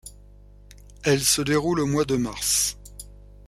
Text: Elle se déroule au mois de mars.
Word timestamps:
Elle 1.03 1.21
se 1.21 1.43
déroule 1.43 1.79
au 1.79 1.85
mois 1.85 2.05
de 2.05 2.15
mars. 2.15 2.75